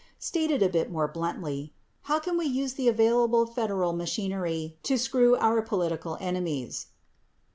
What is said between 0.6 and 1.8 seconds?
a hit more bluntly—